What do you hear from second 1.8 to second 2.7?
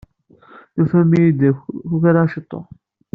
kukraɣ ciṭuḥ.